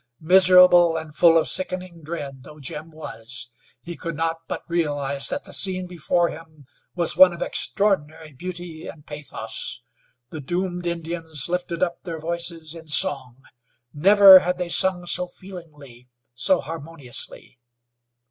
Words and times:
Miserable 0.19 0.97
and 0.97 1.13
full 1.13 1.37
of 1.37 1.47
sickening 1.47 2.01
dread 2.01 2.41
though 2.41 2.59
Jim 2.59 2.89
was, 2.89 3.51
he 3.83 3.95
could 3.95 4.15
not 4.15 4.37
but 4.47 4.63
realize 4.67 5.29
that 5.29 5.43
the 5.43 5.53
scene 5.53 5.85
before 5.85 6.29
him 6.29 6.65
was 6.95 7.15
one 7.15 7.31
of 7.33 7.43
extraordinary 7.43 8.33
beauty 8.33 8.87
and 8.87 9.05
pathos. 9.05 9.79
The 10.31 10.41
doomed 10.41 10.87
Indians 10.87 11.47
lifted 11.47 11.83
up 11.83 12.01
their 12.01 12.17
voices 12.17 12.73
in 12.73 12.87
song. 12.87 13.43
Never 13.93 14.39
had 14.39 14.57
they 14.57 14.69
sung 14.69 15.05
so 15.05 15.27
feelingly, 15.27 16.09
so 16.33 16.61
harmoniously. 16.61 17.59